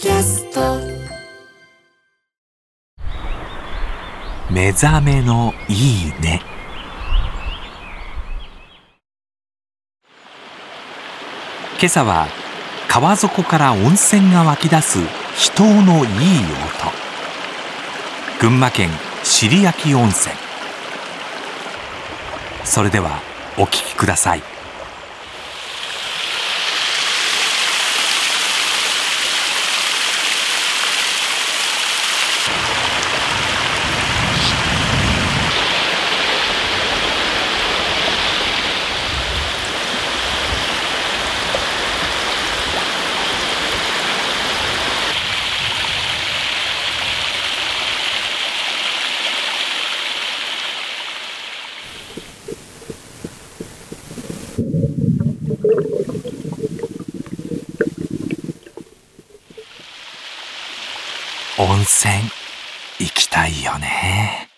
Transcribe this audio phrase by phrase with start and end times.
[0.00, 0.78] キャスト。
[4.50, 6.40] 目覚めのいいね。
[11.78, 12.28] 今朝は
[12.88, 15.00] 川底から温泉が湧き出す
[15.36, 16.08] 秘湯のいい音。
[18.40, 18.88] 群馬県
[19.22, 20.34] 尻焼温泉。
[22.64, 23.20] それでは
[23.58, 24.59] お聞きください。
[61.58, 62.10] 温泉
[62.98, 64.49] 行きたいよね。